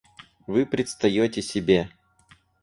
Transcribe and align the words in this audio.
Вы 0.47 0.65
предстаете 0.65 1.43
себе! 1.43 1.91